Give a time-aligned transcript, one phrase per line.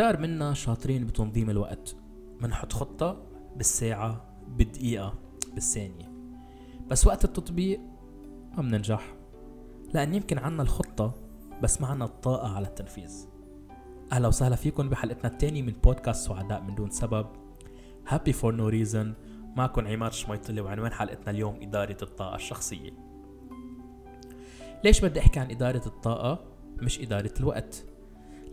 [0.00, 1.96] كتار منا شاطرين بتنظيم الوقت.
[2.40, 3.22] منحط خطة
[3.56, 5.14] بالساعة بالدقيقة
[5.54, 6.12] بالثانية.
[6.88, 7.80] بس وقت التطبيق
[8.56, 9.14] ما مننجح
[9.94, 11.14] لأن يمكن عنا الخطة
[11.62, 13.26] بس ما عنا الطاقة على التنفيذ.
[14.12, 17.26] أهلا وسهلا فيكم بحلقتنا الثانية من بودكاست سعداء من دون سبب.
[18.08, 19.14] Happy for no reason
[19.56, 22.90] معكم عماد شميطلي وعنوان حلقتنا اليوم إدارة الطاقة الشخصية.
[24.84, 26.44] ليش بدي أحكي عن إدارة الطاقة؟
[26.82, 27.84] مش إدارة الوقت.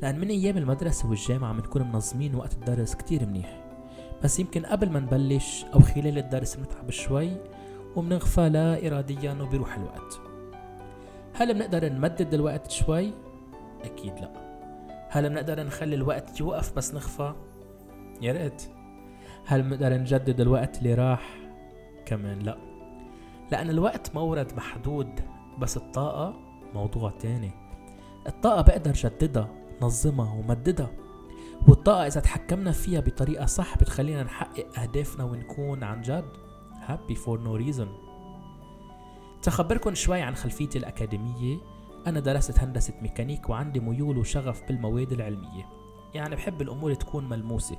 [0.02, 3.64] لأن من أيام المدرسة والجامعة بنكون منظمين وقت الدرس كتير منيح.
[4.24, 7.38] بس يمكن قبل ما نبلش أو خلال الدرس بنتعب شوي
[7.96, 10.20] وبنغفى لا إراديا وبيروح الوقت.
[11.34, 13.12] هل بنقدر نمدد الوقت شوي؟
[13.84, 14.32] أكيد لا.
[15.10, 17.34] هل بنقدر نخلي الوقت يوقف بس نخفى؟
[18.22, 18.64] يا ريت.
[19.46, 21.38] هل بنقدر نجدد الوقت اللي راح؟
[22.06, 22.58] كمان لا.
[23.52, 25.20] لأن الوقت مورد محدود
[25.60, 26.34] بس الطاقة
[26.74, 27.52] موضوع تاني.
[28.28, 29.67] الطاقة بقدر جددها.
[29.82, 30.92] نظمها ومددها.
[31.68, 36.26] والطاقة إذا تحكمنا فيها بطريقة صح بتخلينا نحقق أهدافنا ونكون عن جد
[36.88, 37.88] happy for no reason.
[39.42, 41.58] تخبركن شوي عن خلفيتي الأكاديمية.
[42.08, 45.66] أنا درست هندسة ميكانيك وعندي ميول وشغف بالمواد العلمية.
[46.14, 47.78] يعني بحب الأمور تكون ملموسة.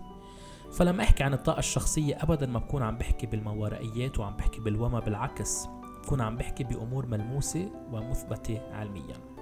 [0.73, 5.67] فلما أحكي عن الطاقة الشخصية أبدا ما بكون عم بحكي بالماورائيات وعم بحكي بالوما بالعكس.
[6.05, 9.38] بكون عم بحكي بأمور ملموسة ومثبتة علمياً.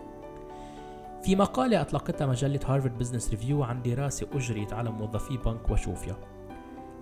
[1.26, 6.16] في مقالة أطلقتها مجلة Harvard Business Review عن دراسة أجريت على موظفي بنك Wachovia.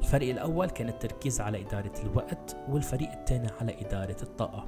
[0.02, 4.66] الفريق الأول كان التركيز على إدارة الوقت والفريق الثاني على إدارة الطاقة.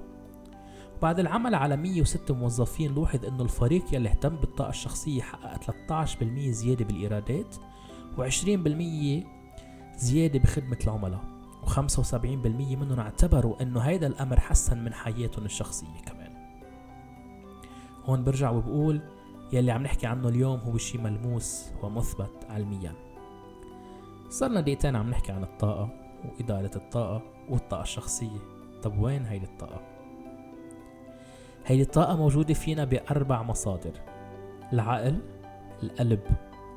[1.03, 6.84] بعد العمل على 106 موظفين لوحظ أنه الفريق يلي اهتم بالطاقة الشخصية حقق 13% زيادة
[6.84, 7.57] بالإيرادات
[8.17, 9.27] و20%
[9.99, 11.25] زيادة بخدمة العملاء
[11.67, 12.17] و75%
[12.55, 16.33] منهم اعتبروا أنه هيدا الأمر حسن من حياتهم الشخصية كمان.
[18.05, 19.16] هون برجع وبقول
[19.53, 22.93] يلي عم نحكي عنه اليوم هو شيء ملموس ومثبت علميا.
[24.29, 25.89] صرنا دقيقتين عم نحكي عن الطاقة
[26.25, 28.39] وإدارة الطاقة والطاقة الشخصية.
[28.83, 29.81] طب وين هيدي الطاقة؟
[31.67, 33.93] هيدي الطاقة موجودة فينا بأربع مصادر
[34.73, 35.21] العقل
[35.83, 36.23] القلب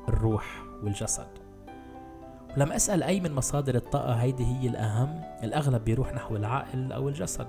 [0.08, 1.28] الروح والجسد.
[2.56, 7.48] ولما أسأل أي من مصادر الطاقة هيدي هي الأهم الأغلب بيروح نحو العقل أو الجسد.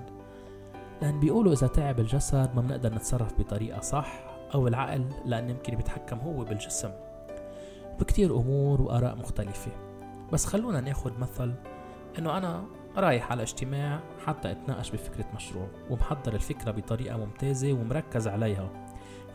[1.02, 6.18] لأن بيقولوا إذا تعب الجسد ما بنقدر نتصرف بطريقة صح أو العقل لأن يمكن بيتحكم
[6.18, 6.90] هو بالجسم.
[8.00, 9.72] بكتير أمور وآراء مختلفة.
[10.32, 11.54] بس خلونا ناخد مثل
[12.18, 12.64] إنه أنا
[12.96, 18.68] رايح على اجتماع حتى أتناقش بفكرة مشروع ومحضر الفكرة بطريقة ممتازة ومركز عليها.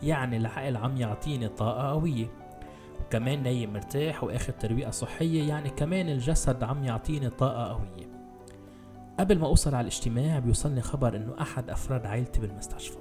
[0.02, 2.26] يعني العقل عم يعطيني طاقة قوية.
[3.00, 8.08] وكمان نايم مرتاح واخد ترويقة صحية يعني كمان الجسد عم يعطيني طاقة قوية.
[9.20, 12.98] قبل ما أوصل على الاجتماع بيوصلني خبر إنه أحد أفراد عائلتي بالمستشفى.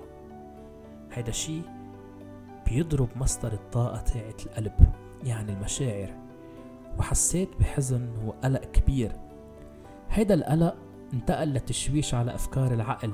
[1.13, 1.61] هيدا الشي
[2.69, 4.73] بيضرب مصدر الطاقة تاعت القلب
[5.23, 6.13] يعني المشاعر.
[6.99, 9.11] وحسيت بحزن وقلق كبير.
[10.09, 10.75] هيدا القلق
[11.13, 13.13] انتقل لتشويش على أفكار العقل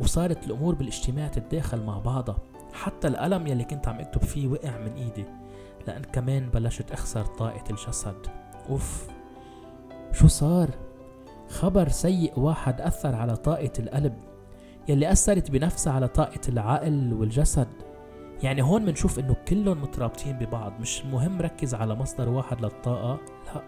[0.00, 2.36] وصارت الأمور بالاجتماع تتداخل مع بعضها.
[2.72, 5.24] حتى القلم يلي كنت عم أكتب فيه وقع من إيدي
[5.86, 8.26] لأن كمان بلشت أخسر طاقة الجسد.
[8.70, 9.08] أوف
[10.12, 10.70] شو صار؟
[11.48, 14.14] خبر سيء واحد أثر على طاقة القلب
[14.88, 17.68] يلي أثرت بنفسها على طاقة العقل والجسد.
[18.42, 23.62] يعني هون بنشوف إنه كلهم مترابطين ببعض مش مهم ركز على مصدر واحد للطاقة لا.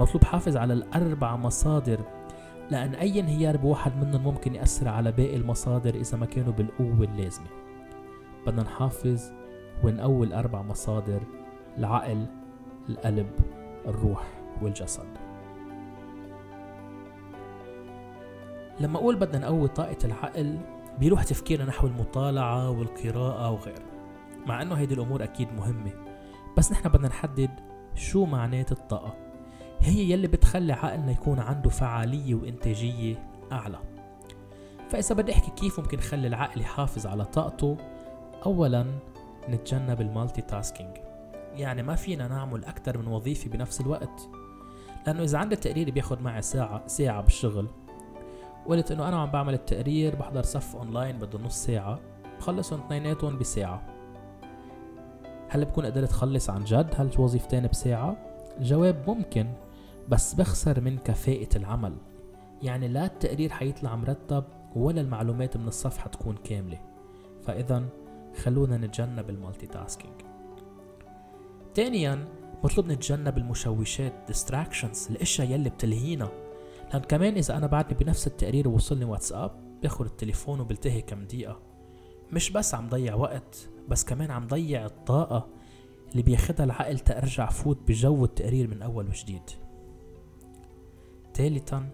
[0.00, 2.00] مطلوب حافظ على الأربع مصادر
[2.70, 7.46] لأن أي انهيار بواحد منهم ممكن يأثر على باقي المصادر إذا ما كانوا بالقوة اللازمة.
[8.46, 9.22] بدنا نحافظ
[9.84, 11.22] ونقوي الأربع مصادر
[11.78, 12.26] العقل
[12.88, 13.30] القلب
[13.86, 14.26] الروح
[14.62, 15.08] والجسد.
[18.80, 20.58] لما أقول بدنا نقوي طاقة العقل
[20.98, 23.84] بيروح تفكيرنا نحو المطالعة والقراءة وغيره
[24.46, 25.92] مع إنه هيدي الأمور أكيد مهمة
[26.56, 27.50] بس نحن بدنا نحدد
[27.94, 29.14] شو معنات الطاقة.
[29.80, 33.78] هي يلي بتخلي عقلنا يكون عنده فعالية وإنتاجية أعلى.
[34.90, 37.76] فإذا بدي أحكي كيف ممكن نخلي العقل يحافظ على طاقته
[38.46, 38.86] أولا
[39.48, 40.96] نتجنب ال multitasking.
[41.54, 44.28] يعني ما فينا نعمل أكثر من وظيفة بنفس الوقت.
[45.06, 47.68] لأنه إذا عندي تقرير بياخد معي ساعة ساعة بالشغل
[48.68, 52.00] قلت إنه أنا عم بعمل التقرير بحضر صف اونلاين بده نص ساعة
[52.38, 53.82] بخلصهم اثنيناتهم بساعة.
[55.48, 58.16] هل بكون قدرت خلص عن جد؟ هالوظيفتين بساعة؟
[58.58, 59.52] الجواب ممكن
[60.08, 61.96] بس بخسر من كفاءة العمل.
[62.62, 64.44] يعني لا التقرير حيطلع مرتب
[64.76, 66.78] ولا المعلومات من الصف حتكون كاملة.
[67.42, 67.84] فإذا
[68.42, 70.14] خلونا نتجنب المالتي تاسكينج
[71.74, 72.28] ثانيا
[72.64, 76.43] مطلوب نتجنب المشوشات distractions الأشياء يلي بتلهينا.
[76.94, 81.60] لأن كمان إذا أنا بعدني بنفس التقرير ووصلني واتساب باخد التليفون وبلتهي كم دقيقة.
[82.32, 85.48] مش بس عم ضيع وقت بس كمان عم ضيع الطاقة
[86.12, 89.42] اللي بياخدها العقل تأرجع فوت بجو التقرير من أول وجديد.
[91.34, 91.88] ثالثا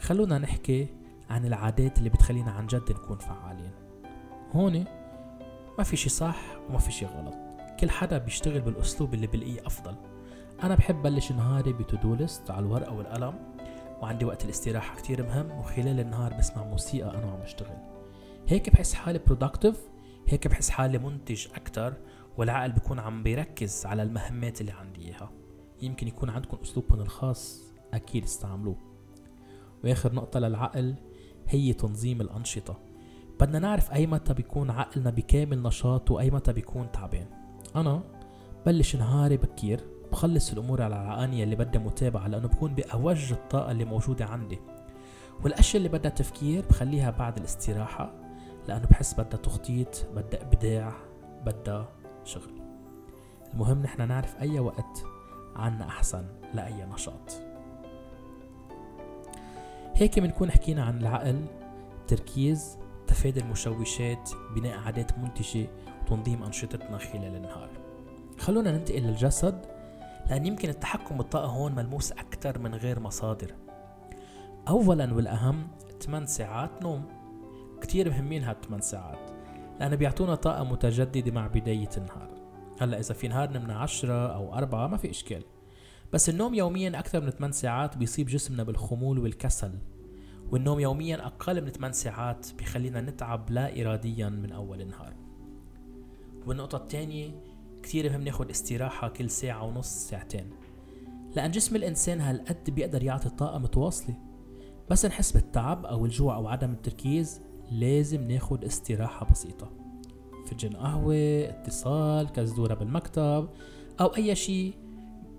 [0.00, 0.86] خلونا نحكي
[1.30, 3.70] عن العادات اللي بتخلينا عن جد نكون فعالين.
[4.52, 4.84] هون
[5.78, 7.34] ما في شي صح وما في شي غلط.
[7.80, 10.11] كل حدا بيشتغل بالأسلوب اللي بلاقيه أفضل.
[10.62, 13.34] أنا بحب بلش نهاري بتودو ليست على الورقة والقلم
[14.02, 17.76] وعندي وقت الاستراحة كتير مهم وخلال النهار بسمع موسيقى أنا وعم بشتغل.
[18.48, 19.76] هيك بحس حالي productive
[20.28, 21.94] هيك بحس حالي منتج أكتر
[22.36, 25.30] والعقل بيكون عم بيركز على المهمات اللي عندي إياها.
[25.82, 28.76] يمكن يكون عندكم أسلوبكم الخاص أكيد استعملوه.
[29.84, 30.94] وآخر نقطة للعقل
[31.48, 32.78] هي تنظيم الأنشطة.
[33.40, 37.26] بدنا نعرف أي متى بيكون عقلنا بكامل نشاط وأي متى بيكون تعبان.
[37.76, 38.02] أنا
[38.66, 39.80] بلش نهاري بكير
[40.12, 44.58] بخلص الأمور على العقانية اللي بدها متابعة لأنه بكون بأوج الطاقة اللي موجودة عندي.
[45.44, 48.12] والأشياء اللي بدها تفكير بخليها بعد الاستراحة
[48.68, 50.92] لأنه بحس بدها تخطيط بدها إبداع
[51.46, 51.88] بدها
[52.24, 52.62] شغل.
[53.54, 55.04] المهم نحن نعرف أي وقت
[55.56, 56.24] عنا أحسن
[56.54, 57.32] لأي نشاط.
[59.94, 61.44] هيك بنكون حكينا عن العقل
[62.08, 65.66] تركيز تفادي المشوشات بناء عادات منتجة
[66.02, 67.70] وتنظيم أنشطتنا خلال النهار.
[68.38, 69.71] خلونا ننتقل للجسد.
[70.30, 73.54] لأن يمكن التحكم بالطاقة هون ملموس أكثر من غير مصادر.
[74.68, 75.68] أولا والأهم
[76.00, 77.04] 8 ساعات نوم.
[77.80, 79.30] كتير مهمين هال 8 ساعات
[79.80, 82.28] لأنه بيعطونا طاقة متجددة مع بداية النهار.
[82.80, 85.42] هلأ إذا في نهار نمنا 10 أو 4 ما في إشكال.
[86.12, 89.72] بس النوم يوميا أكثر من 8 ساعات بيصيب جسمنا بالخمول والكسل
[90.50, 95.14] والنوم يوميا أقل من 8 ساعات بيخلينا نتعب لا إراديا من أول النهار.
[96.46, 97.30] والنقطة الثانية
[97.82, 100.50] كتير مهم ناخد استراحة كل ساعة ونص ساعتين.
[101.36, 104.14] لأن جسم الإنسان هالقد بيقدر يعطي طاقة متواصلة.
[104.90, 107.40] بس نحس بالتعب أو الجوع أو عدم التركيز
[107.70, 109.70] لازم ناخد استراحة بسيطة.
[110.46, 113.48] فنجان قهوة اتصال كزدورة بالمكتب
[114.00, 114.74] أو أي شيء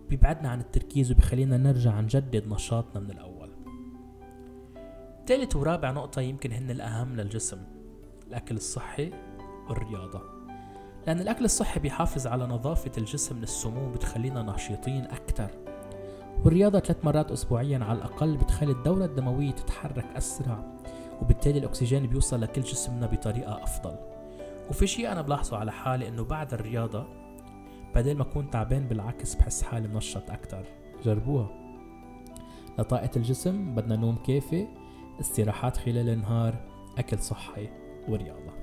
[0.10, 3.50] بيبعدنا عن التركيز وبيخلينا نرجع نجدد نشاطنا من الأول.
[5.28, 7.58] ثالث ورابع نقطة يمكن هن الأهم للجسم
[8.28, 9.12] الأكل الصحي
[9.70, 10.33] والرياضة.
[11.08, 15.52] لأن الأكل الصحي بيحافظ على نظافة الجسم من السموم بتخلينا نشيطين أكتر.
[16.46, 20.64] والرياضة ثلاث مرات أسبوعيا على الأقل بتخلي الدورة الدموية تتحرك أسرع
[21.22, 23.96] وبالتالي الأكسجين بيوصل لكل جسمنا بطريقة أفضل.
[24.70, 27.06] وفي شيء أنا بلاحظه على حالي إنه بعد الرياضة
[27.96, 30.66] بدل ما أكون تعبان بالعكس بحس حالي منشط أكتر.
[31.04, 31.50] جربوها.
[32.80, 34.68] لطاقة الجسم بدنا نوم كافي
[35.20, 36.56] استراحات خلال النهار
[36.98, 37.70] أكل صحي
[38.10, 38.63] ورياضة.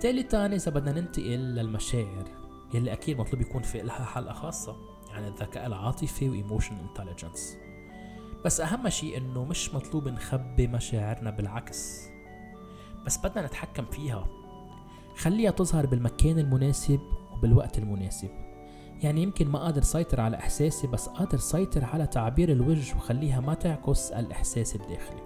[0.00, 2.24] ثالثا إذا بدنا ننتقل للمشاعر
[2.74, 4.76] يلي أكيد مطلوب يكون في لها حلقة خاصة
[5.10, 7.56] يعني الذكاء العاطفي و emotional intelligence
[8.44, 12.08] بس أهم شيء إنه مش مطلوب نخبي مشاعرنا بالعكس.
[13.06, 14.26] بس بدنا نتحكم فيها.
[15.16, 17.00] خليها تظهر بالمكان المناسب
[17.32, 18.28] وبالوقت المناسب.
[19.02, 23.54] يعني يمكن ما قادر سيطر على إحساسي بس قادر سيطر على تعبير الوجه وخليها ما
[23.54, 25.22] تعكس الإحساس الداخلي.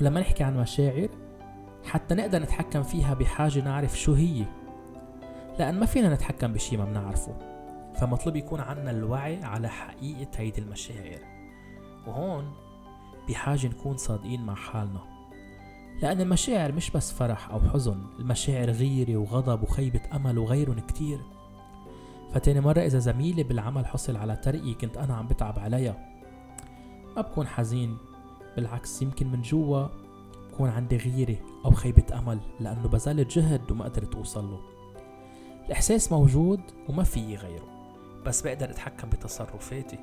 [0.00, 1.08] ولما نحكي عن مشاعر
[1.84, 4.44] حتى نقدر نتحكم فيها بحاجة نعرف شو هي.
[5.58, 7.36] لأن ما فينا نتحكم بشي ما بنعرفه.
[7.94, 11.20] فمطلوب يكون عنا الوعي على حقيقة هيدي المشاعر.
[12.06, 12.52] وهون
[13.28, 15.00] بحاجة نكون صادقين مع حالنا.
[16.02, 21.20] لأن المشاعر مش بس فرح أو حزن المشاعر غيرة وغضب وخيبة أمل وغيرهم كتير.
[22.32, 25.96] فتاني مرة إذا زميلي بالعمل حصل على ترقية كنت أنا عم بتعب عليها.
[27.16, 27.96] ما بكون حزين
[28.56, 29.86] بالعكس يمكن من جوا
[30.54, 34.60] بكون عندي غيرة أو خيبة أمل لأنه بذلت جهد وما قدرت أوصل له.
[35.66, 37.68] الإحساس موجود وما في غيره
[38.26, 39.98] بس بقدر أتحكم بتصرفاتي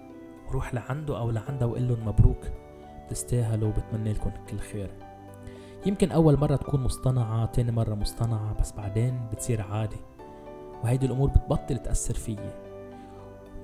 [0.48, 2.46] وروح لعنده أو لعندها وقول لهم مبروك.
[3.10, 4.91] تستاهلوا وبتمنى لكم كل خير.
[5.86, 9.98] يمكن أول مرة تكون مصطنعة تاني مرة مصطنعة بس بعدين بتصير عادي
[10.84, 12.53] وهيدي الأمور بتبطل تأثر فيي.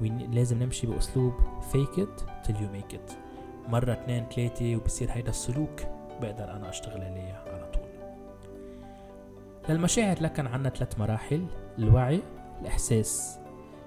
[0.01, 1.34] ولازم نمشي بأسلوب
[1.72, 3.13] fake it till you make it.
[3.70, 5.82] مرة اثنين ثلاثة وبصير هيدا السلوك.
[6.22, 7.88] بقدر أنا أشتغل عليه على طول.
[9.70, 11.46] للمشاعر لكن عنا ثلاث مراحل
[11.80, 12.22] الوعي
[12.62, 13.40] الإحساس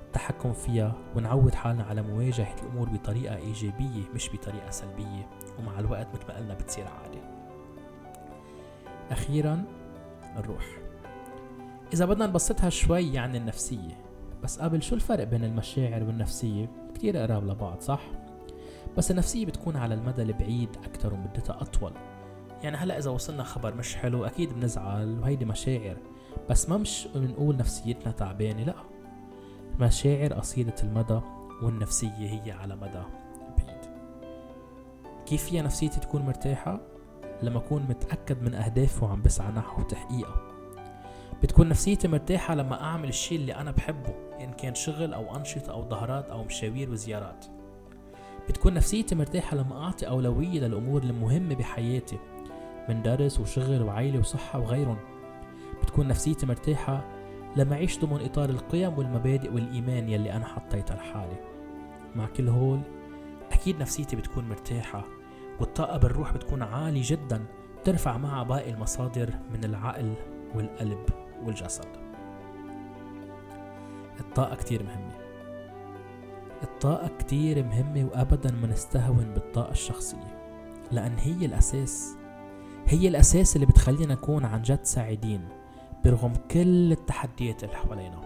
[0.07, 5.27] التحكم فيها ونعود حالنا على مواجهة الأمور بطريقة إيجابية مش بطريقة سلبية
[5.59, 7.19] ومع الوقت مثل ما قلنا بتصير عادي
[9.11, 9.65] أخيرا
[10.37, 10.67] الروح.
[11.93, 13.99] إذا بدنا نبسطها شوي يعني النفسية.
[14.43, 18.03] بس قبل شو الفرق بين المشاعر والنفسية؟ كتير قراب لبعض صح؟
[18.97, 21.93] بس النفسية بتكون على المدى البعيد أكتر ومدتها أطول.
[22.63, 25.97] يعني هلا إذا وصلنا خبر مش حلو أكيد بنزعل وهيدي مشاعر.
[26.51, 28.75] بس ما مش بنقول نفسيتنا تعبانة لأ.
[29.81, 31.21] مشاعر قصيرة المدى
[31.63, 33.03] والنفسية هي على مدى
[33.59, 33.81] بعيد.
[35.27, 36.81] كيف فيها نفسيتي تكون مرتاحة؟
[37.43, 40.37] لما أكون متأكد من أهدافي وعم بسعى نحو تحقيقها.
[41.43, 45.89] بتكون نفسيتي مرتاحة لما أعمل الشيء اللي أنا بحبه إن كان شغل أو أنشطة أو
[45.89, 47.47] ظهرات أو مشاوير وزيارات.
[48.49, 52.19] بتكون نفسيتي مرتاحة لما أعطي أولوية للأمور المهمة بحياتي.
[52.91, 54.99] من درس وشغل وعيلة وصحة وغيرهم.
[55.83, 57.05] بتكون نفسيتي مرتاحة
[57.57, 61.37] لما أعيش ضمن إطار القيم والمبادئ والإيمان يلي أنا حطيتها لحالي.
[62.17, 62.81] مع كل هول
[63.53, 65.05] أكيد نفسيتي بتكون مرتاحة
[65.61, 67.45] والطاقة بالروح بتكون عالية جدا
[67.81, 70.15] بترفع معها باقي المصادر من العقل
[70.55, 71.07] والقلب
[71.45, 71.89] والجسد.
[74.21, 75.15] الطاقة كتير مهمة.
[76.63, 80.41] الطاقة كتير مهمة وأبدا ما نستهون بالطاقة الشخصية
[80.93, 82.20] لأن هي الأساس
[82.87, 85.49] هي الأساس اللي بتخلينا نكون عن جد سعيدين
[86.05, 88.21] برغم كل التحديات اللي حوالينا.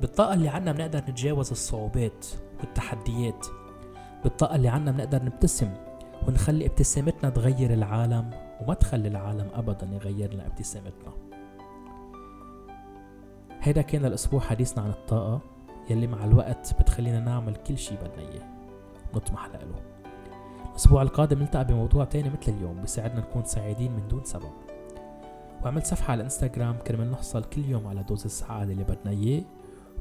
[0.00, 2.26] بالطاقة اللي عنا بنقدر نتجاوز الصعوبات
[2.60, 3.46] والتحديات.
[4.22, 5.74] بالطاقة اللي عنا بنقدر نبتسم
[6.28, 11.12] ونخلي ابتسامتنا تغير العالم وما تخلي العالم أبدا يغير لنا ابتسامتنا.
[13.60, 15.40] هيدا كان الأسبوع حديثنا عن الطاقة
[15.90, 18.48] يلي مع الوقت بتخلينا نعمل كل شي بدنا إياه.
[19.14, 20.01] ونطمح لإله.
[20.72, 24.52] الأسبوع القادم نلتقى بموضوع تاني مثل اليوم بيساعدنا نكون سعيدين من دون سبب.
[25.64, 29.42] وعملت صفحة على الانستغرام كرمال نحصل كل يوم على dose السعادة اللي بدنا إياه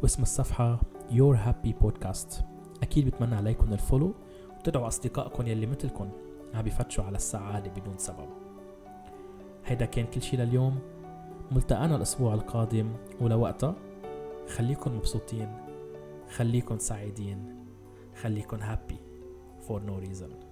[0.03, 2.43] واسم الصفحة Your Happy Podcast.
[2.83, 4.13] أكيد بتمنى عليكم ال follow
[4.59, 6.09] وتدعوا أصدقائكم يلي مثلكم
[6.53, 8.29] عم بيفتشوا على السعادة بدون سبب.
[9.65, 10.79] هيدا كان كل شي لليوم.
[11.51, 13.75] ملتقانا الأسبوع القادم ولوقتها.
[14.55, 15.53] خليكن مبسوطين
[16.35, 17.65] خليكن سعيدين
[18.21, 18.95] خليكن happy
[19.67, 20.50] for no reason.